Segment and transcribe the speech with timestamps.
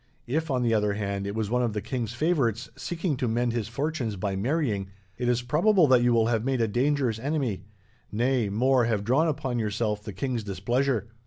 [0.25, 3.53] If, on the other hand, it was one of the king's favourites, seeking to mend
[3.53, 7.65] his fortunes by marrying, it is probable that you will have made a dangerous enemy
[8.11, 11.05] nay, more, have drawn upon yourself the king's displeasure.